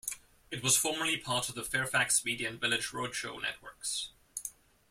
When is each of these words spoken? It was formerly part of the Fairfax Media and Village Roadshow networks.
It 0.49 0.63
was 0.63 0.75
formerly 0.79 1.17
part 1.17 1.47
of 1.47 1.53
the 1.53 1.63
Fairfax 1.63 2.25
Media 2.25 2.49
and 2.49 2.59
Village 2.59 2.87
Roadshow 2.87 3.39
networks. 3.39 4.09